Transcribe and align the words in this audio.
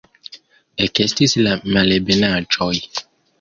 Ekestis 0.85 1.35
la 1.49 1.53
malebenaĵoj. 1.77 2.73